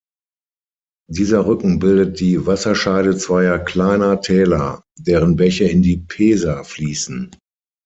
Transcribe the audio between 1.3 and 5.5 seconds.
Rücken bildet die Wasserscheide zweier kleiner Täler, deren